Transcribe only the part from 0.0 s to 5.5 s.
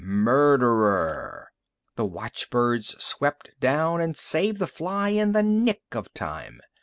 Murderer! The watchbirds swept down and saved the fly in the